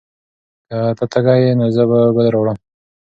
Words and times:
که 0.69 0.79
ته 0.97 1.05
تږی 1.11 1.37
یې، 1.43 1.51
نو 1.59 1.65
زه 1.75 1.83
به 1.89 1.97
اوبه 2.05 2.23
راوړم. 2.33 2.57